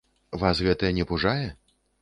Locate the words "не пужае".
1.01-1.47